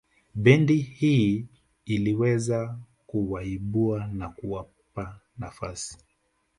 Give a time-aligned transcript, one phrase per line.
[0.35, 1.47] Bendi hii
[1.85, 5.97] iliweza kuwaibua na kuwapa nafasi